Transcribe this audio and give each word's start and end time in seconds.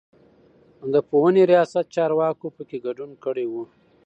د 0.93 0.95
پوهنې 1.09 1.43
رياست 1.51 1.85
چارواکو 1.95 2.47
په 2.55 2.63
کې 2.69 2.77
ګډون 2.85 3.11
کړی 3.23 3.45
و. 3.49 3.53